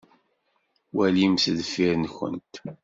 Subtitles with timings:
[0.95, 2.53] Walimt deffir-nkent.